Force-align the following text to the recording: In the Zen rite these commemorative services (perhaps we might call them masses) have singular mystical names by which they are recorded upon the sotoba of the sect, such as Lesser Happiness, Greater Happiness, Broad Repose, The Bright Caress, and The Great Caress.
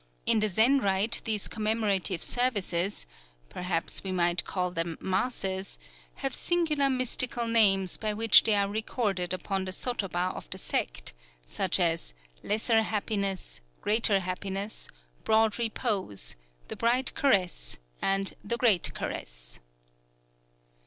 In 0.25 0.39
the 0.39 0.49
Zen 0.49 0.79
rite 0.79 1.21
these 1.25 1.47
commemorative 1.47 2.23
services 2.23 3.05
(perhaps 3.49 4.03
we 4.03 4.11
might 4.11 4.43
call 4.45 4.71
them 4.71 4.97
masses) 4.99 5.77
have 6.15 6.33
singular 6.33 6.89
mystical 6.89 7.45
names 7.45 7.97
by 7.97 8.11
which 8.11 8.41
they 8.41 8.55
are 8.55 8.67
recorded 8.67 9.31
upon 9.31 9.65
the 9.65 9.71
sotoba 9.71 10.33
of 10.35 10.49
the 10.49 10.57
sect, 10.57 11.13
such 11.45 11.79
as 11.79 12.15
Lesser 12.41 12.81
Happiness, 12.81 13.61
Greater 13.79 14.21
Happiness, 14.21 14.87
Broad 15.23 15.59
Repose, 15.59 16.35
The 16.67 16.75
Bright 16.75 17.13
Caress, 17.13 17.77
and 18.01 18.33
The 18.43 18.57
Great 18.57 18.95
Caress. 18.95 19.59